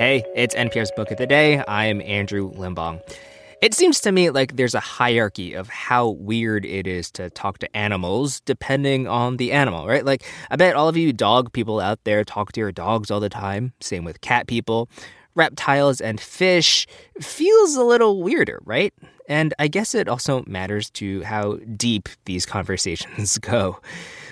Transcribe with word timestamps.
Hey, 0.00 0.24
it's 0.34 0.56
NPR's 0.56 0.90
Book 0.96 1.12
of 1.12 1.18
the 1.18 1.26
Day. 1.26 1.62
I'm 1.68 2.00
Andrew 2.00 2.50
Limbong. 2.50 3.00
It 3.62 3.74
seems 3.74 4.00
to 4.00 4.10
me 4.10 4.30
like 4.30 4.56
there's 4.56 4.74
a 4.74 4.80
hierarchy 4.80 5.54
of 5.54 5.68
how 5.68 6.08
weird 6.08 6.64
it 6.64 6.88
is 6.88 7.12
to 7.12 7.30
talk 7.30 7.58
to 7.58 7.76
animals 7.76 8.40
depending 8.40 9.06
on 9.06 9.36
the 9.36 9.52
animal, 9.52 9.86
right? 9.86 10.04
Like, 10.04 10.24
I 10.50 10.56
bet 10.56 10.74
all 10.74 10.88
of 10.88 10.96
you 10.96 11.12
dog 11.12 11.52
people 11.52 11.78
out 11.78 12.02
there 12.02 12.24
talk 12.24 12.50
to 12.52 12.60
your 12.60 12.72
dogs 12.72 13.08
all 13.12 13.20
the 13.20 13.28
time. 13.28 13.72
Same 13.80 14.02
with 14.02 14.20
cat 14.20 14.48
people. 14.48 14.88
Reptiles 15.36 16.00
and 16.00 16.20
fish 16.20 16.88
feels 17.20 17.76
a 17.76 17.84
little 17.84 18.20
weirder, 18.20 18.58
right? 18.64 18.92
And 19.28 19.54
I 19.60 19.68
guess 19.68 19.94
it 19.94 20.08
also 20.08 20.42
matters 20.48 20.90
to 20.90 21.22
how 21.22 21.58
deep 21.76 22.08
these 22.24 22.44
conversations 22.56 23.38
go. 23.38 23.78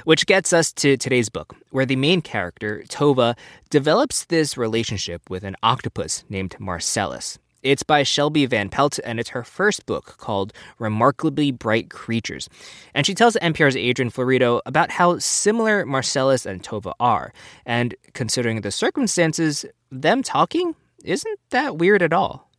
Which 0.05 0.27
gets 0.27 0.53
us 0.53 0.73
to 0.75 0.97
today's 0.97 1.29
book, 1.29 1.55
where 1.71 1.87
the 1.87 1.97
main 1.97 2.23
character, 2.23 2.83
Tova, 2.89 3.37
develops 3.71 4.25
this 4.25 4.57
relationship 4.57 5.31
with 5.31 5.45
an 5.45 5.57
octopus 5.63 6.25
named 6.29 6.57
Marcellus. 6.59 7.39
It's 7.63 7.85
by 7.85 8.03
Shelby 8.03 8.45
Van 8.47 8.69
Pelt, 8.69 8.99
and 9.05 9.21
it's 9.21 9.31
her 9.31 9.45
first 9.45 9.87
book 9.87 10.17
called 10.19 10.53
Remarkably 10.81 11.53
Bright 11.53 11.91
Creatures. 11.91 12.49
And 12.93 13.07
she 13.07 13.15
tells 13.15 13.37
NPR's 13.37 13.77
Adrian 13.77 14.11
Florido 14.11 14.61
about 14.67 14.91
how 14.91 15.19
similar 15.19 15.87
Marcellus 15.87 16.45
and 16.45 16.61
Tova 16.61 16.95
are. 16.99 17.33
And 17.65 17.95
considering 18.15 18.63
the 18.63 18.73
circumstances, 18.73 19.65
them 19.93 20.25
talking 20.25 20.75
isn't 21.05 21.39
that 21.51 21.79
weird 21.79 22.03
at 22.03 22.13
all. 22.13 22.51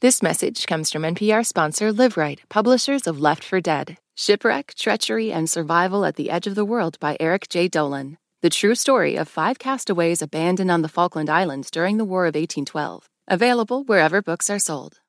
This 0.00 0.22
message 0.22 0.66
comes 0.66 0.92
from 0.92 1.02
NPR 1.02 1.46
sponsor 1.46 1.90
Liveright, 1.90 2.40
publishers 2.50 3.06
of 3.06 3.18
Left 3.18 3.42
for 3.42 3.62
Dead 3.62 3.96
Shipwreck, 4.16 4.74
Treachery, 4.76 5.32
and 5.32 5.50
Survival 5.50 6.04
at 6.04 6.14
the 6.14 6.30
Edge 6.30 6.46
of 6.46 6.54
the 6.54 6.64
World 6.64 7.00
by 7.00 7.16
Eric 7.18 7.48
J. 7.48 7.68
Dolin. 7.68 8.16
The 8.42 8.50
true 8.50 8.76
story 8.76 9.16
of 9.16 9.26
five 9.26 9.58
castaways 9.58 10.22
abandoned 10.22 10.70
on 10.70 10.82
the 10.82 10.88
Falkland 10.88 11.28
Islands 11.28 11.68
during 11.68 11.96
the 11.96 12.04
War 12.04 12.22
of 12.26 12.36
1812. 12.36 13.08
Available 13.26 13.82
wherever 13.82 14.22
books 14.22 14.48
are 14.48 14.60
sold. 14.60 15.00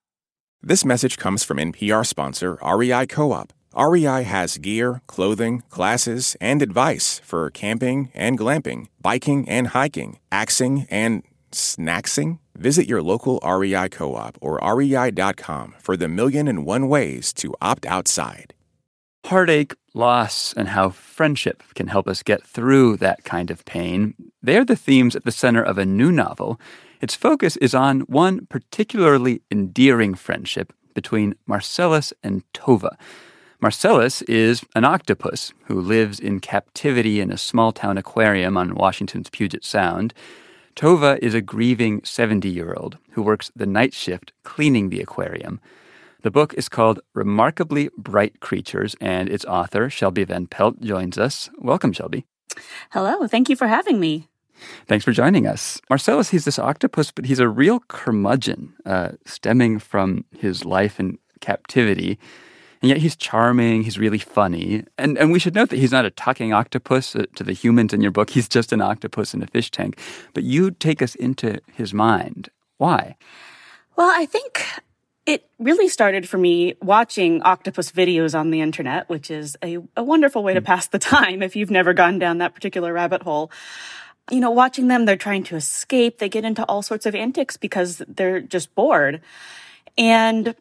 This 0.63 0.83
message 0.83 1.17
comes 1.17 1.43
from 1.43 1.57
NPR 1.57 2.03
sponsor 2.03 2.57
REI 2.65 3.05
Co 3.05 3.31
op. 3.31 3.53
REI 3.77 4.23
has 4.23 4.57
gear, 4.57 5.01
clothing, 5.05 5.61
classes, 5.69 6.35
and 6.41 6.63
advice 6.63 7.21
for 7.23 7.51
camping 7.51 8.09
and 8.15 8.39
glamping, 8.39 8.87
biking 8.99 9.47
and 9.47 9.67
hiking, 9.67 10.17
axing 10.31 10.87
and 10.89 11.21
snacksing. 11.51 12.39
Visit 12.55 12.87
your 12.87 13.03
local 13.03 13.39
REI 13.45 13.87
co 13.89 14.15
op 14.15 14.39
or 14.41 14.57
rei.com 14.57 15.75
for 15.77 15.95
the 15.95 16.07
million 16.07 16.47
and 16.47 16.65
one 16.65 16.89
ways 16.89 17.31
to 17.33 17.53
opt 17.61 17.85
outside 17.85 18.54
heartache, 19.25 19.73
loss, 19.95 20.53
and 20.53 20.69
how 20.69 20.89
friendship 20.89 21.63
can 21.73 21.87
help 21.87 22.07
us 22.07 22.21
get 22.21 22.45
through 22.45 22.95
that 22.97 23.23
kind 23.23 23.49
of 23.49 23.65
pain. 23.65 24.13
They're 24.43 24.63
the 24.63 24.75
themes 24.75 25.15
at 25.15 25.25
the 25.25 25.31
center 25.31 25.63
of 25.63 25.79
a 25.79 25.85
new 25.85 26.11
novel. 26.11 26.59
Its 27.01 27.15
focus 27.15 27.57
is 27.57 27.73
on 27.73 28.01
one 28.01 28.45
particularly 28.45 29.41
endearing 29.49 30.13
friendship 30.13 30.71
between 30.93 31.33
Marcellus 31.47 32.13
and 32.21 32.43
Tova. 32.53 32.95
Marcellus 33.59 34.21
is 34.23 34.63
an 34.75 34.85
octopus 34.85 35.53
who 35.65 35.81
lives 35.81 36.19
in 36.19 36.39
captivity 36.39 37.19
in 37.19 37.31
a 37.31 37.37
small 37.37 37.71
town 37.71 37.97
aquarium 37.97 38.57
on 38.57 38.75
Washington's 38.75 39.31
Puget 39.31 39.65
Sound. 39.65 40.13
Tova 40.75 41.17
is 41.19 41.33
a 41.33 41.41
grieving 41.41 42.01
70 42.03 42.47
year 42.47 42.75
old 42.77 42.99
who 43.11 43.23
works 43.23 43.51
the 43.55 43.65
night 43.65 43.93
shift 43.93 44.33
cleaning 44.43 44.89
the 44.89 45.01
aquarium. 45.01 45.59
The 46.25 46.31
book 46.31 46.55
is 46.55 46.69
called 46.69 47.01
Remarkably 47.13 47.91
Bright 47.95 48.39
Creatures, 48.39 48.95
and 48.99 49.29
its 49.29 49.45
author, 49.45 49.91
Shelby 49.91 50.23
Van 50.23 50.47
Pelt, 50.47 50.81
joins 50.81 51.19
us. 51.19 51.51
Welcome, 51.59 51.93
Shelby. 51.93 52.25
Hello. 52.89 53.27
Thank 53.27 53.47
you 53.47 53.55
for 53.55 53.67
having 53.67 53.99
me. 53.99 54.27
Thanks 54.87 55.05
for 55.05 55.11
joining 55.11 55.45
us. 55.45 55.79
Marcellus, 55.87 56.31
he's 56.31 56.43
this 56.43 56.57
octopus, 56.57 57.11
but 57.11 57.25
he's 57.25 57.37
a 57.37 57.47
real 57.47 57.79
curmudgeon, 57.89 58.73
uh, 58.87 59.11
stemming 59.27 59.77
from 59.77 60.25
his 60.35 60.65
life 60.65 60.99
in 60.99 61.19
captivity. 61.41 62.17
And 62.81 62.89
yet 62.89 62.97
he's 62.97 63.15
charming, 63.15 63.83
he's 63.83 63.99
really 63.99 64.17
funny. 64.17 64.83
And, 64.97 65.19
and 65.19 65.31
we 65.31 65.37
should 65.37 65.53
note 65.53 65.69
that 65.69 65.77
he's 65.77 65.91
not 65.91 66.05
a 66.05 66.09
talking 66.09 66.53
octopus 66.53 67.15
uh, 67.15 67.25
to 67.35 67.43
the 67.43 67.53
humans 67.53 67.93
in 67.93 68.01
your 68.01 68.09
book. 68.09 68.31
He's 68.31 68.49
just 68.49 68.73
an 68.73 68.81
octopus 68.81 69.35
in 69.35 69.43
a 69.43 69.47
fish 69.47 69.69
tank. 69.69 69.99
But 70.33 70.41
you 70.41 70.71
take 70.71 71.03
us 71.03 71.13
into 71.13 71.61
his 71.71 71.93
mind. 71.93 72.49
Why? 72.79 73.15
Well, 73.95 74.09
I 74.09 74.25
think 74.25 74.65
it 75.25 75.49
really 75.57 75.87
started 75.87 76.29
for 76.29 76.37
me 76.37 76.75
watching 76.81 77.41
octopus 77.41 77.91
videos 77.91 78.37
on 78.37 78.51
the 78.51 78.61
internet, 78.61 79.09
which 79.09 79.31
is 79.31 79.57
a, 79.63 79.79
a 79.97 80.03
wonderful 80.03 80.43
way 80.43 80.53
to 80.53 80.59
hmm. 80.59 80.65
pass 80.65 80.87
the 80.87 80.99
time 80.99 81.41
if 81.41 81.55
you've 81.55 81.71
never 81.71 81.93
gone 81.93 82.19
down 82.19 82.37
that 82.37 82.53
particular 82.53 82.93
rabbit 82.93 83.23
hole. 83.23 83.51
You 84.31 84.39
know, 84.39 84.51
watching 84.51 84.87
them, 84.87 85.05
they're 85.05 85.17
trying 85.17 85.43
to 85.45 85.55
escape. 85.55 86.17
They 86.17 86.29
get 86.29 86.45
into 86.45 86.63
all 86.65 86.81
sorts 86.81 87.05
of 87.05 87.13
antics 87.13 87.57
because 87.57 88.01
they're 88.07 88.41
just 88.41 88.73
bored. 88.73 89.21
And 89.97 90.55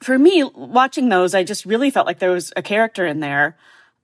for 0.00 0.18
me, 0.18 0.44
watching 0.44 1.08
those, 1.08 1.34
I 1.34 1.42
just 1.42 1.64
really 1.64 1.90
felt 1.90 2.06
like 2.06 2.18
there 2.18 2.30
was 2.30 2.52
a 2.56 2.62
character 2.62 3.06
in 3.06 3.20
there. 3.20 3.56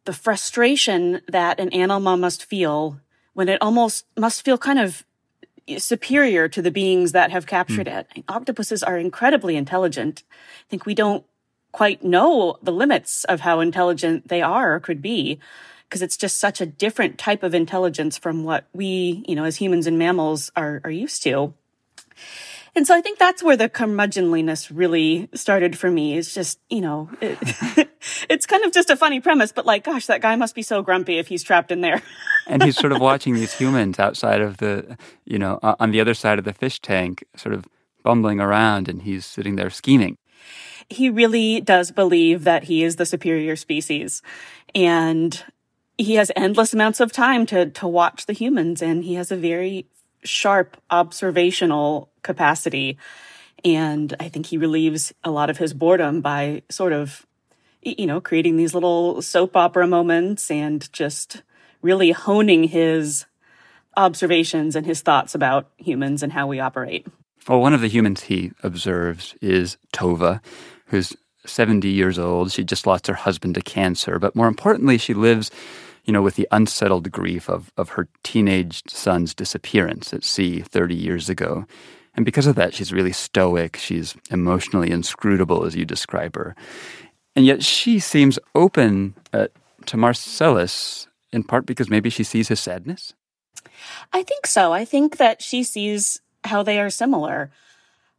The 0.04 0.14
frustration 0.14 1.20
that 1.28 1.60
an 1.60 1.70
animal 1.70 2.16
must 2.16 2.44
feel 2.44 3.00
when 3.34 3.48
it 3.50 3.60
almost 3.60 4.06
must 4.16 4.42
feel 4.42 4.56
kind 4.56 4.78
of 4.78 5.04
superior 5.78 6.48
to 6.48 6.62
the 6.62 6.70
beings 6.70 7.12
that 7.12 7.30
have 7.30 7.46
captured 7.46 7.86
mm. 7.86 7.98
it. 7.98 8.24
Octopuses 8.28 8.82
are 8.82 8.98
incredibly 8.98 9.56
intelligent. 9.56 10.22
I 10.30 10.70
think 10.70 10.86
we 10.86 10.94
don't 10.94 11.24
quite 11.72 12.02
know 12.02 12.58
the 12.62 12.72
limits 12.72 13.24
of 13.24 13.40
how 13.40 13.60
intelligent 13.60 14.28
they 14.28 14.42
are 14.42 14.74
or 14.74 14.80
could 14.80 15.02
be 15.02 15.38
because 15.88 16.02
it's 16.02 16.16
just 16.16 16.38
such 16.38 16.60
a 16.60 16.66
different 16.66 17.18
type 17.18 17.42
of 17.42 17.54
intelligence 17.54 18.18
from 18.18 18.44
what 18.44 18.66
we, 18.72 19.24
you 19.28 19.36
know, 19.36 19.44
as 19.44 19.56
humans 19.56 19.86
and 19.86 19.98
mammals 19.98 20.50
are, 20.56 20.80
are 20.84 20.90
used 20.90 21.22
to. 21.22 21.54
And 22.76 22.86
so 22.86 22.94
I 22.94 23.00
think 23.00 23.18
that's 23.18 23.42
where 23.42 23.56
the 23.56 23.70
curmudgeonliness 23.70 24.70
really 24.72 25.30
started 25.32 25.78
for 25.78 25.90
me. 25.90 26.14
Is 26.14 26.34
just, 26.34 26.60
you 26.68 26.82
know, 26.82 27.08
it, 27.22 27.38
it's 28.28 28.44
kind 28.44 28.64
of 28.64 28.72
just 28.72 28.90
a 28.90 28.96
funny 28.96 29.18
premise, 29.18 29.50
but 29.50 29.64
like, 29.64 29.84
gosh, 29.84 30.06
that 30.06 30.20
guy 30.20 30.36
must 30.36 30.54
be 30.54 30.60
so 30.60 30.82
grumpy 30.82 31.16
if 31.18 31.26
he's 31.26 31.42
trapped 31.42 31.72
in 31.72 31.80
there. 31.80 32.02
and 32.46 32.62
he's 32.62 32.76
sort 32.76 32.92
of 32.92 33.00
watching 33.00 33.34
these 33.34 33.54
humans 33.54 33.98
outside 33.98 34.42
of 34.42 34.58
the, 34.58 34.98
you 35.24 35.38
know, 35.38 35.58
on 35.62 35.90
the 35.90 36.02
other 36.02 36.12
side 36.12 36.38
of 36.38 36.44
the 36.44 36.52
fish 36.52 36.78
tank, 36.80 37.24
sort 37.34 37.54
of 37.54 37.64
bumbling 38.02 38.40
around, 38.40 38.90
and 38.90 39.02
he's 39.02 39.24
sitting 39.24 39.56
there 39.56 39.70
scheming. 39.70 40.18
He 40.90 41.08
really 41.08 41.62
does 41.62 41.90
believe 41.90 42.44
that 42.44 42.64
he 42.64 42.84
is 42.84 42.96
the 42.96 43.06
superior 43.06 43.56
species. 43.56 44.20
And 44.74 45.42
he 45.96 46.16
has 46.16 46.30
endless 46.36 46.74
amounts 46.74 47.00
of 47.00 47.10
time 47.10 47.46
to, 47.46 47.70
to 47.70 47.88
watch 47.88 48.26
the 48.26 48.34
humans, 48.34 48.82
and 48.82 49.02
he 49.02 49.14
has 49.14 49.32
a 49.32 49.36
very 49.36 49.86
sharp 50.22 50.76
observational 50.90 52.10
capacity. 52.26 52.98
And 53.64 54.14
I 54.20 54.28
think 54.28 54.46
he 54.46 54.58
relieves 54.58 55.14
a 55.24 55.30
lot 55.30 55.48
of 55.48 55.56
his 55.56 55.72
boredom 55.72 56.20
by 56.20 56.62
sort 56.68 56.92
of, 56.92 57.24
you 57.80 58.06
know, 58.06 58.20
creating 58.20 58.56
these 58.56 58.74
little 58.74 59.22
soap 59.22 59.56
opera 59.56 59.86
moments 59.86 60.50
and 60.50 60.92
just 60.92 61.42
really 61.80 62.10
honing 62.10 62.64
his 62.64 63.24
observations 63.96 64.76
and 64.76 64.84
his 64.84 65.00
thoughts 65.00 65.34
about 65.34 65.70
humans 65.78 66.22
and 66.22 66.32
how 66.32 66.46
we 66.46 66.60
operate. 66.60 67.06
Well, 67.48 67.60
one 67.60 67.72
of 67.72 67.80
the 67.80 67.88
humans 67.88 68.24
he 68.24 68.52
observes 68.62 69.34
is 69.40 69.78
Tova, 69.94 70.40
who's 70.86 71.16
70 71.46 71.88
years 71.88 72.18
old. 72.18 72.52
She 72.52 72.64
just 72.64 72.86
lost 72.86 73.06
her 73.06 73.14
husband 73.14 73.54
to 73.54 73.62
cancer, 73.62 74.18
but 74.18 74.34
more 74.34 74.48
importantly, 74.48 74.98
she 74.98 75.14
lives 75.14 75.50
you 76.06 76.12
know, 76.12 76.22
with 76.22 76.36
the 76.36 76.48
unsettled 76.52 77.10
grief 77.10 77.50
of, 77.50 77.72
of 77.76 77.90
her 77.90 78.08
teenage 78.22 78.82
son's 78.88 79.34
disappearance 79.34 80.14
at 80.14 80.24
sea 80.24 80.60
30 80.60 80.94
years 80.94 81.28
ago. 81.28 81.66
And 82.16 82.24
because 82.24 82.46
of 82.46 82.56
that, 82.56 82.74
she's 82.74 82.92
really 82.92 83.12
stoic. 83.12 83.76
She's 83.76 84.16
emotionally 84.30 84.90
inscrutable, 84.90 85.64
as 85.64 85.76
you 85.76 85.84
describe 85.84 86.34
her. 86.34 86.56
And 87.36 87.44
yet 87.44 87.62
she 87.62 87.98
seems 87.98 88.38
open 88.54 89.14
uh, 89.32 89.48
to 89.84 89.96
Marcellus, 89.96 91.06
in 91.32 91.44
part 91.44 91.66
because 91.66 91.90
maybe 91.90 92.08
she 92.08 92.24
sees 92.24 92.48
his 92.48 92.58
sadness. 92.58 93.12
I 94.12 94.22
think 94.22 94.46
so. 94.46 94.72
I 94.72 94.84
think 94.84 95.18
that 95.18 95.42
she 95.42 95.62
sees 95.62 96.20
how 96.44 96.62
they 96.62 96.80
are 96.80 96.90
similar. 96.90 97.50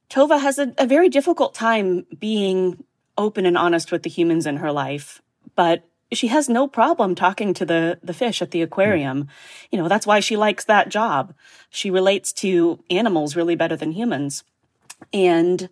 Tova 0.09 0.39
has 0.39 0.59
a, 0.59 0.73
a 0.77 0.85
very 0.85 1.09
difficult 1.09 1.55
time 1.55 2.05
being 2.19 2.83
open 3.17 3.45
and 3.45 3.57
honest 3.57 3.91
with 3.91 4.03
the 4.03 4.09
humans 4.09 4.45
in 4.45 4.57
her 4.57 4.71
life, 4.71 5.21
but 5.55 5.83
she 6.11 6.27
has 6.27 6.47
no 6.47 6.67
problem 6.67 7.15
talking 7.15 7.53
to 7.53 7.65
the 7.65 7.99
the 8.01 8.13
fish 8.13 8.41
at 8.41 8.51
the 8.51 8.61
aquarium. 8.61 9.27
You 9.71 9.77
know, 9.77 9.87
that's 9.87 10.07
why 10.07 10.19
she 10.19 10.37
likes 10.37 10.65
that 10.65 10.89
job. 10.89 11.33
She 11.69 11.89
relates 11.89 12.31
to 12.33 12.83
animals 12.89 13.35
really 13.35 13.55
better 13.55 13.75
than 13.75 13.91
humans. 13.91 14.43
And 15.13 15.69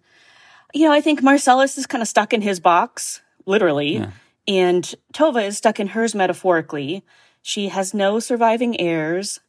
you 0.73 0.85
know, 0.85 0.91
I 0.91 1.01
think 1.01 1.23
Marcellus 1.23 1.77
is 1.77 1.85
kind 1.85 2.01
of 2.01 2.07
stuck 2.07 2.33
in 2.33 2.41
his 2.41 2.59
box, 2.59 3.21
literally, 3.45 3.95
yeah. 3.95 4.11
and 4.47 4.93
Tova 5.13 5.47
is 5.47 5.57
stuck 5.57 5.79
in 5.79 5.87
hers 5.87 6.13
metaphorically. 6.13 7.03
She 7.41 7.69
has 7.69 7.93
no 7.93 8.19
surviving 8.19 8.79
heirs. 8.79 9.39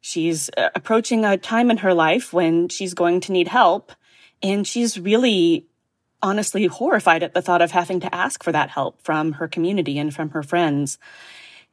She's 0.00 0.48
uh, 0.56 0.68
approaching 0.76 1.24
a 1.24 1.36
time 1.36 1.70
in 1.70 1.78
her 1.78 1.92
life 1.92 2.32
when 2.32 2.68
she's 2.68 2.94
going 2.94 3.20
to 3.22 3.32
need 3.32 3.48
help, 3.48 3.92
and 4.42 4.64
she's 4.64 4.98
really 5.00 5.66
honestly 6.22 6.66
horrified 6.66 7.22
at 7.22 7.34
the 7.34 7.42
thought 7.42 7.62
of 7.62 7.70
having 7.70 8.00
to 8.00 8.14
ask 8.14 8.42
for 8.42 8.52
that 8.52 8.70
help 8.70 9.00
from 9.02 9.32
her 9.32 9.48
community 9.48 9.98
and 9.98 10.14
from 10.14 10.30
her 10.30 10.42
friends. 10.42 10.98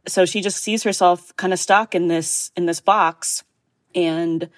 So 0.08 0.26
she 0.26 0.42
just 0.42 0.62
sees 0.62 0.84
herself 0.84 1.36
kind 1.38 1.54
of 1.54 1.60
stuck 1.60 1.96
in 1.96 2.08
this, 2.08 2.52
in 2.56 2.66
this 2.66 2.82
box. 2.82 3.44
And 3.96 4.50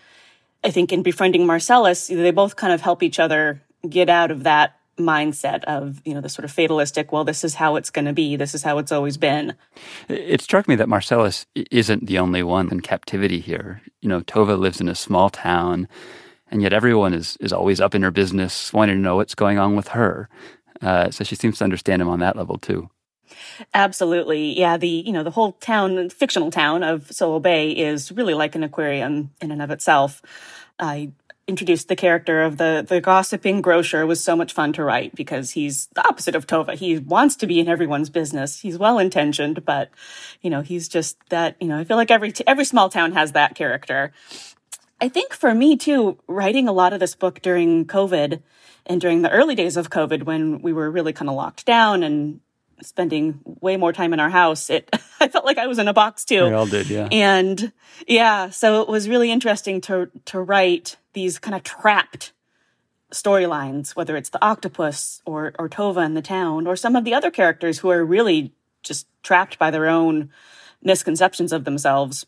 I 0.63 0.71
think 0.71 0.91
in 0.91 1.03
befriending 1.03 1.45
Marcellus, 1.45 2.07
they 2.07 2.31
both 2.31 2.55
kind 2.55 2.73
of 2.73 2.81
help 2.81 3.03
each 3.03 3.19
other 3.19 3.61
get 3.87 4.09
out 4.09 4.31
of 4.31 4.43
that 4.43 4.79
mindset 4.97 5.63
of 5.65 6.01
you 6.05 6.13
know 6.13 6.21
the 6.21 6.29
sort 6.29 6.45
of 6.45 6.51
fatalistic 6.51 7.11
well 7.11 7.25
this 7.25 7.43
is 7.43 7.55
how 7.55 7.75
it's 7.75 7.89
going 7.89 8.05
to 8.05 8.13
be 8.13 8.35
this 8.35 8.55
is 8.55 8.63
how 8.63 8.77
it's 8.77 8.91
always 8.91 9.17
been 9.17 9.53
it 10.07 10.39
struck 10.39 10.67
me 10.67 10.75
that 10.75 10.87
marcellus 10.87 11.45
isn't 11.69 12.05
the 12.07 12.17
only 12.17 12.41
one 12.41 12.69
in 12.71 12.79
captivity 12.79 13.41
here 13.41 13.81
you 14.01 14.07
know 14.07 14.21
tova 14.21 14.57
lives 14.57 14.79
in 14.79 14.87
a 14.87 14.95
small 14.95 15.29
town 15.29 15.87
and 16.55 16.63
yet 16.63 16.73
everyone 16.73 17.13
is 17.13 17.37
is 17.41 17.51
always 17.51 17.81
up 17.81 17.93
in 17.93 18.01
her 18.01 18.11
business 18.11 18.71
wanting 18.71 18.95
to 18.95 19.01
know 19.01 19.17
what's 19.17 19.35
going 19.35 19.59
on 19.59 19.75
with 19.75 19.89
her 19.89 20.29
uh, 20.81 21.11
so 21.11 21.23
she 21.23 21.35
seems 21.35 21.57
to 21.57 21.63
understand 21.63 22.01
him 22.01 22.07
on 22.07 22.19
that 22.19 22.35
level 22.35 22.57
too 22.57 22.89
Absolutely. 23.73 24.57
Yeah. 24.57 24.77
The, 24.77 24.87
you 24.87 25.11
know, 25.11 25.23
the 25.23 25.31
whole 25.31 25.53
town, 25.53 26.09
fictional 26.09 26.51
town 26.51 26.83
of 26.83 27.11
Sowell 27.11 27.39
Bay 27.39 27.71
is 27.71 28.11
really 28.11 28.33
like 28.33 28.55
an 28.55 28.63
aquarium 28.63 29.31
in 29.41 29.51
and 29.51 29.61
of 29.61 29.71
itself. 29.71 30.21
I 30.79 31.11
introduced 31.47 31.87
the 31.87 31.95
character 31.95 32.41
of 32.41 32.57
the, 32.57 32.85
the 32.87 32.99
gossiping 32.99 33.61
grocer 33.61 34.05
was 34.05 34.23
so 34.23 34.35
much 34.35 34.53
fun 34.53 34.73
to 34.73 34.83
write 34.83 35.13
because 35.15 35.51
he's 35.51 35.87
the 35.93 36.07
opposite 36.07 36.35
of 36.35 36.47
Tova. 36.47 36.73
He 36.75 36.97
wants 36.97 37.35
to 37.37 37.47
be 37.47 37.59
in 37.59 37.67
everyone's 37.67 38.09
business. 38.09 38.59
He's 38.59 38.77
well 38.77 38.97
intentioned, 38.97 39.63
but, 39.63 39.89
you 40.41 40.49
know, 40.49 40.61
he's 40.61 40.87
just 40.87 41.17
that, 41.29 41.55
you 41.61 41.67
know, 41.67 41.77
I 41.77 41.83
feel 41.83 41.97
like 41.97 42.11
every, 42.11 42.33
every 42.47 42.65
small 42.65 42.89
town 42.89 43.11
has 43.11 43.33
that 43.33 43.55
character. 43.55 44.11
I 45.01 45.09
think 45.09 45.33
for 45.33 45.53
me 45.53 45.75
too, 45.75 46.17
writing 46.27 46.67
a 46.67 46.73
lot 46.73 46.93
of 46.93 46.99
this 46.99 47.15
book 47.15 47.41
during 47.41 47.85
COVID 47.85 48.41
and 48.85 49.01
during 49.01 49.21
the 49.21 49.31
early 49.31 49.55
days 49.55 49.77
of 49.77 49.89
COVID 49.89 50.23
when 50.23 50.61
we 50.61 50.73
were 50.73 50.89
really 50.89 51.13
kind 51.13 51.29
of 51.29 51.35
locked 51.35 51.65
down 51.65 52.03
and 52.03 52.39
spending 52.81 53.39
way 53.61 53.77
more 53.77 53.93
time 53.93 54.13
in 54.13 54.19
our 54.19 54.29
house, 54.29 54.69
it 54.69 54.89
I 55.19 55.27
felt 55.27 55.45
like 55.45 55.57
I 55.57 55.67
was 55.67 55.79
in 55.79 55.87
a 55.87 55.93
box 55.93 56.25
too. 56.25 56.45
We 56.45 56.53
all 56.53 56.65
did, 56.65 56.89
yeah. 56.89 57.07
And 57.11 57.71
yeah, 58.07 58.49
so 58.49 58.81
it 58.81 58.87
was 58.87 59.09
really 59.09 59.31
interesting 59.31 59.81
to 59.81 60.09
to 60.25 60.39
write 60.39 60.97
these 61.13 61.39
kind 61.39 61.55
of 61.55 61.63
trapped 61.63 62.31
storylines, 63.11 63.95
whether 63.95 64.15
it's 64.15 64.29
the 64.29 64.43
octopus 64.43 65.21
or 65.25 65.53
or 65.59 65.69
Tova 65.69 66.05
in 66.05 66.13
the 66.13 66.21
town, 66.21 66.67
or 66.67 66.75
some 66.75 66.95
of 66.95 67.03
the 67.03 67.13
other 67.13 67.31
characters 67.31 67.79
who 67.79 67.89
are 67.89 68.05
really 68.05 68.53
just 68.83 69.07
trapped 69.23 69.57
by 69.57 69.71
their 69.71 69.87
own 69.87 70.29
misconceptions 70.81 71.51
of 71.51 71.63
themselves 71.63 72.25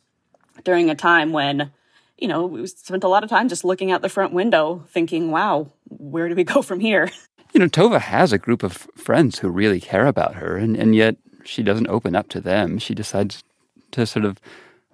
during 0.63 0.89
a 0.89 0.95
time 0.95 1.31
when 1.31 1.71
you 2.17 2.27
know 2.27 2.45
we 2.45 2.65
spent 2.67 3.03
a 3.03 3.07
lot 3.07 3.23
of 3.23 3.29
time 3.29 3.47
just 3.47 3.63
looking 3.63 3.91
out 3.91 4.01
the 4.01 4.09
front 4.09 4.33
window 4.33 4.83
thinking 4.89 5.31
wow 5.31 5.71
where 5.89 6.29
do 6.29 6.35
we 6.35 6.43
go 6.55 6.61
from 6.61 6.79
here 6.79 7.09
you 7.53 7.59
know, 7.59 7.67
Tova 7.67 7.99
has 7.99 8.33
a 8.33 8.37
group 8.37 8.63
of 8.63 8.87
friends 8.95 9.39
who 9.39 9.49
really 9.49 9.79
care 9.79 10.05
about 10.05 10.35
her, 10.35 10.57
and, 10.57 10.75
and 10.75 10.95
yet 10.95 11.15
she 11.43 11.63
doesn't 11.63 11.87
open 11.87 12.15
up 12.15 12.29
to 12.29 12.41
them. 12.41 12.77
She 12.77 12.93
decides 12.93 13.43
to 13.91 14.05
sort 14.05 14.25
of 14.25 14.39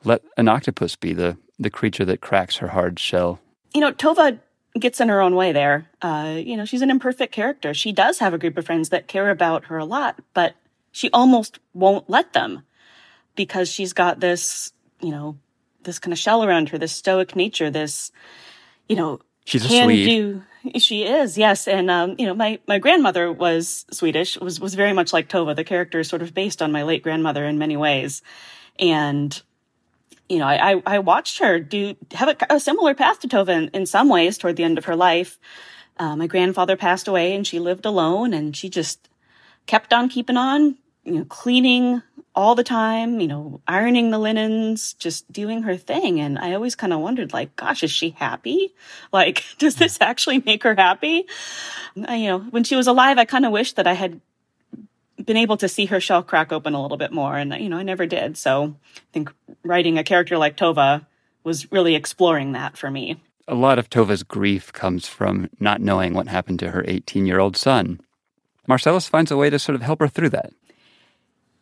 let 0.03 0.21
an 0.37 0.47
octopus 0.47 0.95
be 0.95 1.13
the, 1.13 1.37
the 1.57 1.69
creature 1.69 2.05
that 2.05 2.21
cracks 2.21 2.57
her 2.57 2.69
hard 2.69 2.99
shell. 2.99 3.39
You 3.73 3.81
know, 3.81 3.91
Tova 3.91 4.39
gets 4.79 5.01
in 5.01 5.09
her 5.09 5.19
own 5.19 5.35
way 5.35 5.51
there. 5.51 5.89
Uh, 6.01 6.35
you 6.37 6.55
know, 6.55 6.65
she's 6.65 6.81
an 6.81 6.89
imperfect 6.89 7.33
character. 7.33 7.73
She 7.73 7.91
does 7.91 8.19
have 8.19 8.33
a 8.33 8.37
group 8.37 8.57
of 8.57 8.65
friends 8.65 8.89
that 8.89 9.07
care 9.07 9.29
about 9.29 9.65
her 9.65 9.77
a 9.77 9.85
lot, 9.85 10.19
but 10.33 10.55
she 10.91 11.09
almost 11.11 11.59
won't 11.73 12.09
let 12.09 12.33
them 12.33 12.63
because 13.35 13.67
she's 13.69 13.93
got 13.93 14.19
this, 14.19 14.73
you 15.01 15.09
know, 15.09 15.37
this 15.83 15.99
kind 15.99 16.13
of 16.13 16.19
shell 16.19 16.43
around 16.43 16.69
her, 16.69 16.77
this 16.77 16.91
stoic 16.91 17.35
nature, 17.35 17.69
this, 17.69 18.11
you 18.87 18.95
know, 18.95 19.19
she's 19.45 19.65
a 19.65 19.67
Swede. 19.67 20.09
Do, 20.09 20.43
she 20.79 21.03
is, 21.03 21.37
yes. 21.37 21.67
And, 21.67 21.89
um, 21.91 22.15
you 22.17 22.25
know, 22.25 22.33
my, 22.33 22.59
my 22.67 22.79
grandmother 22.79 23.31
was 23.31 23.85
Swedish, 23.91 24.39
was, 24.39 24.59
was 24.59 24.75
very 24.75 24.93
much 24.93 25.11
like 25.11 25.27
Tova. 25.27 25.55
The 25.55 25.63
character 25.63 25.99
is 25.99 26.07
sort 26.07 26.21
of 26.21 26.33
based 26.33 26.61
on 26.61 26.71
my 26.71 26.83
late 26.83 27.03
grandmother 27.03 27.45
in 27.45 27.57
many 27.57 27.75
ways. 27.75 28.21
And, 28.79 29.41
you 30.29 30.39
know, 30.39 30.47
I, 30.47 30.81
I 30.85 30.99
watched 30.99 31.39
her 31.39 31.59
do, 31.59 31.95
have 32.13 32.29
a, 32.29 32.55
a 32.55 32.59
similar 32.59 32.95
path 32.95 33.19
to 33.19 33.27
Tova 33.27 33.49
in, 33.49 33.69
in, 33.69 33.85
some 33.85 34.09
ways 34.09 34.37
toward 34.37 34.55
the 34.55 34.63
end 34.63 34.77
of 34.77 34.85
her 34.85 34.95
life. 34.95 35.37
Uh, 35.97 36.15
my 36.15 36.27
grandfather 36.27 36.75
passed 36.75 37.07
away 37.07 37.35
and 37.35 37.45
she 37.45 37.59
lived 37.59 37.85
alone 37.85 38.33
and 38.33 38.55
she 38.55 38.69
just 38.69 39.09
kept 39.65 39.93
on 39.93 40.09
keeping 40.09 40.37
on, 40.37 40.77
you 41.03 41.13
know, 41.13 41.25
cleaning 41.25 42.01
all 42.35 42.55
the 42.55 42.63
time, 42.63 43.19
you 43.19 43.27
know, 43.27 43.61
ironing 43.67 44.09
the 44.09 44.17
linens, 44.17 44.93
just 44.93 45.31
doing 45.31 45.63
her 45.63 45.77
thing. 45.77 46.19
And 46.19 46.39
I 46.39 46.53
always 46.53 46.75
kind 46.75 46.91
of 46.91 46.99
wondered, 46.99 47.33
like, 47.33 47.55
gosh, 47.55 47.83
is 47.83 47.91
she 47.91 48.11
happy? 48.11 48.73
Like, 49.11 49.43
does 49.59 49.75
this 49.75 49.99
mm. 49.99 50.05
actually 50.05 50.39
make 50.39 50.63
her 50.63 50.73
happy? 50.73 51.27
I, 52.07 52.15
you 52.15 52.27
know, 52.27 52.39
when 52.39 52.63
she 52.63 52.75
was 52.75 52.87
alive, 52.87 53.19
I 53.19 53.25
kind 53.25 53.45
of 53.45 53.51
wished 53.51 53.75
that 53.75 53.85
I 53.85 53.93
had 53.93 54.19
been 55.23 55.37
able 55.37 55.57
to 55.57 55.69
see 55.69 55.85
her 55.85 55.99
shell 55.99 56.23
crack 56.23 56.51
open 56.51 56.73
a 56.73 56.81
little 56.81 56.97
bit 56.97 57.11
more. 57.11 57.37
And, 57.37 57.53
you 57.53 57.69
know, 57.69 57.77
I 57.77 57.83
never 57.83 58.07
did. 58.07 58.37
So 58.37 58.75
I 58.95 58.99
think 59.11 59.31
writing 59.63 59.99
a 59.99 60.03
character 60.03 60.37
like 60.39 60.57
Tova 60.57 61.05
was 61.43 61.71
really 61.71 61.93
exploring 61.93 62.53
that 62.53 62.75
for 62.75 62.89
me. 62.89 63.21
A 63.47 63.53
lot 63.53 63.77
of 63.77 63.89
Tova's 63.89 64.23
grief 64.23 64.73
comes 64.73 65.07
from 65.07 65.49
not 65.59 65.79
knowing 65.79 66.15
what 66.15 66.27
happened 66.27 66.59
to 66.59 66.71
her 66.71 66.83
18 66.87 67.27
year 67.27 67.39
old 67.39 67.55
son. 67.55 67.99
Marcellus 68.67 69.07
finds 69.07 69.29
a 69.29 69.37
way 69.37 69.51
to 69.51 69.59
sort 69.59 69.75
of 69.75 69.81
help 69.81 69.99
her 69.99 70.07
through 70.07 70.29
that 70.29 70.53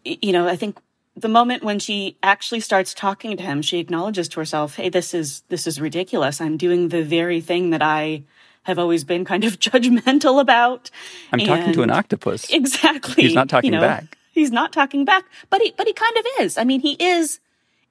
you 0.03 0.31
know, 0.31 0.47
I 0.47 0.55
think 0.55 0.79
the 1.15 1.27
moment 1.27 1.63
when 1.63 1.79
she 1.79 2.17
actually 2.23 2.61
starts 2.61 2.93
talking 2.93 3.35
to 3.37 3.43
him, 3.43 3.61
she 3.61 3.79
acknowledges 3.79 4.27
to 4.29 4.39
herself, 4.39 4.75
"Hey, 4.75 4.89
this 4.89 5.13
is 5.13 5.41
this 5.49 5.67
is 5.67 5.81
ridiculous. 5.81 6.41
I'm 6.41 6.57
doing 6.57 6.89
the 6.89 7.03
very 7.03 7.41
thing 7.41 7.71
that 7.71 7.81
I 7.81 8.23
have 8.63 8.79
always 8.79 9.03
been 9.03 9.25
kind 9.25 9.43
of 9.43 9.59
judgmental 9.59 10.39
about." 10.39 10.89
I'm 11.31 11.39
and 11.39 11.47
talking 11.47 11.73
to 11.73 11.83
an 11.83 11.91
octopus. 11.91 12.49
Exactly. 12.49 13.23
He's 13.23 13.33
not 13.33 13.49
talking 13.49 13.73
you 13.73 13.79
know, 13.79 13.85
back. 13.85 14.17
He's 14.31 14.51
not 14.51 14.71
talking 14.71 15.05
back, 15.05 15.25
but 15.49 15.61
he 15.61 15.73
but 15.77 15.87
he 15.87 15.93
kind 15.93 16.15
of 16.17 16.25
is. 16.39 16.57
I 16.57 16.63
mean, 16.63 16.81
he 16.81 16.93
is 16.93 17.39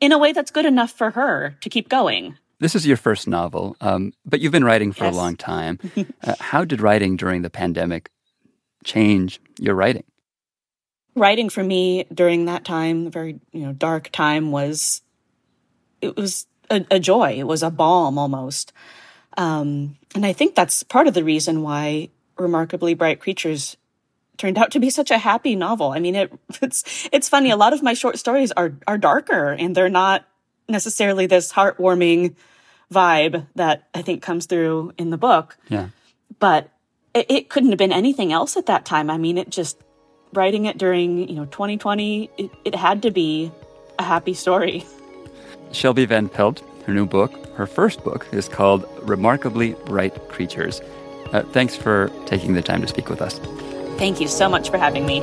in 0.00 0.12
a 0.12 0.18
way 0.18 0.32
that's 0.32 0.50
good 0.50 0.66
enough 0.66 0.90
for 0.90 1.10
her 1.10 1.56
to 1.60 1.68
keep 1.68 1.88
going. 1.88 2.36
This 2.58 2.74
is 2.74 2.86
your 2.86 2.98
first 2.98 3.26
novel, 3.26 3.76
um, 3.80 4.12
but 4.26 4.40
you've 4.40 4.52
been 4.52 4.64
writing 4.64 4.92
for 4.92 5.04
yes. 5.04 5.14
a 5.14 5.16
long 5.16 5.36
time. 5.36 5.78
uh, 6.22 6.34
how 6.40 6.64
did 6.64 6.82
writing 6.82 7.16
during 7.16 7.40
the 7.40 7.48
pandemic 7.48 8.10
change 8.84 9.40
your 9.58 9.74
writing? 9.74 10.04
Writing 11.14 11.48
for 11.48 11.62
me 11.62 12.04
during 12.12 12.46
that 12.46 12.64
time, 12.64 13.06
a 13.06 13.10
very 13.10 13.40
you 13.52 13.66
know 13.66 13.72
dark 13.72 14.10
time, 14.10 14.50
was 14.50 15.02
it 16.00 16.16
was 16.16 16.46
a, 16.70 16.84
a 16.90 17.00
joy. 17.00 17.34
It 17.38 17.46
was 17.46 17.62
a 17.62 17.70
balm 17.70 18.18
almost, 18.18 18.72
um, 19.36 19.96
and 20.14 20.24
I 20.24 20.32
think 20.32 20.54
that's 20.54 20.82
part 20.82 21.06
of 21.06 21.14
the 21.14 21.24
reason 21.24 21.62
why 21.62 22.10
remarkably 22.38 22.94
bright 22.94 23.20
creatures 23.20 23.76
turned 24.40 24.56
out 24.56 24.70
to 24.72 24.80
be 24.80 24.88
such 24.90 25.10
a 25.10 25.18
happy 25.18 25.54
novel. 25.54 25.92
I 25.92 26.00
mean, 26.00 26.14
it, 26.16 26.32
it's 26.62 27.08
it's 27.12 27.28
funny. 27.28 27.50
A 27.50 27.56
lot 27.56 27.72
of 27.72 27.82
my 27.82 27.94
short 27.94 28.18
stories 28.18 28.52
are 28.52 28.72
are 28.86 28.98
darker, 28.98 29.50
and 29.50 29.74
they're 29.74 29.88
not 29.88 30.24
necessarily 30.68 31.26
this 31.26 31.52
heartwarming 31.52 32.34
vibe 32.92 33.46
that 33.54 33.88
I 33.94 34.02
think 34.02 34.22
comes 34.22 34.46
through 34.46 34.92
in 34.98 35.10
the 35.10 35.18
book. 35.18 35.56
Yeah, 35.68 35.88
but 36.38 36.70
it, 37.14 37.26
it 37.28 37.48
couldn't 37.48 37.70
have 37.70 37.78
been 37.78 37.92
anything 37.92 38.32
else 38.32 38.56
at 38.56 38.66
that 38.66 38.84
time. 38.84 39.10
I 39.10 39.18
mean, 39.18 39.38
it 39.38 39.50
just 39.50 39.78
writing 40.32 40.66
it 40.66 40.78
during, 40.78 41.28
you 41.28 41.34
know, 41.34 41.44
2020, 41.46 42.30
it, 42.38 42.50
it 42.64 42.74
had 42.74 43.02
to 43.02 43.10
be 43.10 43.50
a 43.98 44.02
happy 44.02 44.34
story. 44.34 44.84
Shelby 45.72 46.04
Van 46.04 46.28
Pelt, 46.28 46.62
her 46.86 46.94
new 46.94 47.06
book, 47.06 47.32
her 47.54 47.66
first 47.66 48.02
book, 48.04 48.26
is 48.32 48.48
called 48.48 48.86
Remarkably 49.02 49.74
Bright 49.86 50.28
Creatures. 50.28 50.80
Uh, 51.32 51.42
thanks 51.52 51.76
for 51.76 52.10
taking 52.26 52.54
the 52.54 52.62
time 52.62 52.80
to 52.80 52.88
speak 52.88 53.08
with 53.08 53.22
us. 53.22 53.38
Thank 53.98 54.20
you 54.20 54.28
so 54.28 54.48
much 54.48 54.70
for 54.70 54.78
having 54.78 55.06
me. 55.06 55.20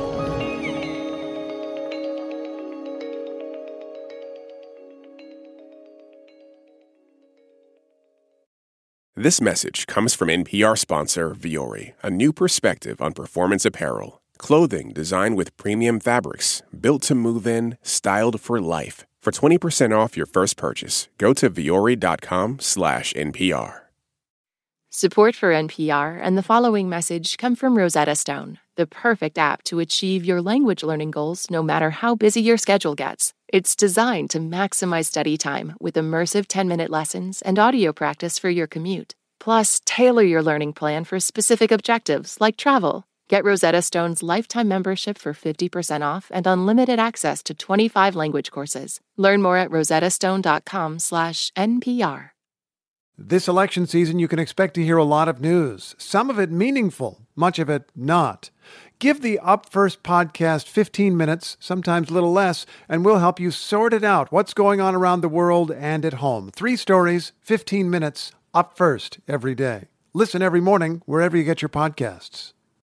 This 9.16 9.40
message 9.40 9.88
comes 9.88 10.14
from 10.14 10.28
NPR 10.28 10.78
sponsor 10.78 11.34
Vuori, 11.34 11.94
a 12.04 12.08
new 12.08 12.32
perspective 12.32 13.02
on 13.02 13.12
performance 13.12 13.64
apparel. 13.64 14.22
Clothing 14.38 14.92
designed 14.92 15.36
with 15.36 15.56
premium 15.56 16.00
fabrics, 16.00 16.62
built 16.80 17.02
to 17.02 17.14
move 17.14 17.46
in, 17.46 17.76
styled 17.82 18.40
for 18.40 18.60
life. 18.60 19.04
For 19.20 19.32
20% 19.32 19.92
off 19.96 20.16
your 20.16 20.26
first 20.26 20.56
purchase, 20.56 21.08
go 21.18 21.34
to 21.34 21.50
vuori.com 21.50 22.60
slash 22.60 23.12
NPR. 23.14 23.80
Support 24.90 25.34
for 25.34 25.52
NPR 25.52 26.18
and 26.22 26.38
the 26.38 26.42
following 26.42 26.88
message 26.88 27.36
come 27.36 27.56
from 27.56 27.76
Rosetta 27.76 28.14
Stone, 28.14 28.58
the 28.76 28.86
perfect 28.86 29.36
app 29.36 29.62
to 29.64 29.80
achieve 29.80 30.24
your 30.24 30.40
language 30.40 30.82
learning 30.82 31.10
goals 31.10 31.50
no 31.50 31.62
matter 31.62 31.90
how 31.90 32.14
busy 32.14 32.40
your 32.40 32.56
schedule 32.56 32.94
gets. 32.94 33.34
It's 33.48 33.76
designed 33.76 34.30
to 34.30 34.38
maximize 34.38 35.06
study 35.06 35.36
time 35.36 35.74
with 35.78 35.96
immersive 35.96 36.46
10-minute 36.46 36.90
lessons 36.90 37.42
and 37.42 37.58
audio 37.58 37.92
practice 37.92 38.38
for 38.38 38.48
your 38.48 38.66
commute. 38.66 39.14
Plus, 39.40 39.80
tailor 39.84 40.22
your 40.22 40.42
learning 40.42 40.72
plan 40.72 41.04
for 41.04 41.20
specific 41.20 41.70
objectives 41.70 42.38
like 42.40 42.56
travel 42.56 43.04
Get 43.28 43.44
Rosetta 43.44 43.82
Stone's 43.82 44.22
lifetime 44.22 44.68
membership 44.68 45.18
for 45.18 45.34
50% 45.34 46.02
off 46.02 46.30
and 46.32 46.46
unlimited 46.46 46.98
access 46.98 47.42
to 47.42 47.52
25 47.52 48.16
language 48.16 48.50
courses. 48.50 49.02
Learn 49.18 49.42
more 49.42 49.58
at 49.58 49.70
rosettastone.com/npr. 49.70 52.30
This 53.20 53.48
election 53.48 53.86
season 53.86 54.18
you 54.18 54.28
can 54.28 54.38
expect 54.38 54.74
to 54.74 54.84
hear 54.84 54.96
a 54.96 55.04
lot 55.04 55.28
of 55.28 55.40
news, 55.40 55.94
some 55.98 56.30
of 56.30 56.38
it 56.38 56.52
meaningful, 56.52 57.26
much 57.34 57.58
of 57.58 57.68
it 57.68 57.90
not. 57.94 58.50
Give 58.98 59.20
the 59.20 59.38
Up 59.40 59.68
First 59.68 60.02
podcast 60.02 60.68
15 60.68 61.16
minutes, 61.16 61.56
sometimes 61.60 62.10
a 62.10 62.14
little 62.14 62.32
less, 62.32 62.64
and 62.88 63.04
we'll 63.04 63.18
help 63.18 63.40
you 63.40 63.50
sort 63.50 63.92
it 63.92 64.04
out 64.04 64.32
what's 64.32 64.54
going 64.54 64.80
on 64.80 64.94
around 64.94 65.20
the 65.20 65.28
world 65.28 65.70
and 65.72 66.04
at 66.04 66.14
home. 66.14 66.50
3 66.54 66.76
stories, 66.76 67.32
15 67.40 67.90
minutes 67.90 68.32
up 68.54 68.76
first 68.76 69.18
every 69.28 69.54
day. 69.54 69.88
Listen 70.14 70.40
every 70.40 70.60
morning 70.60 71.02
wherever 71.04 71.36
you 71.36 71.44
get 71.44 71.60
your 71.60 71.68
podcasts. 71.68 72.52